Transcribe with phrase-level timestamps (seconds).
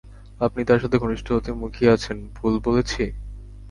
[0.41, 3.03] আপনি তার সাথে ঘনিষ্ঠ হতে মুখিয়ে আছেন, ভুল বলেছি?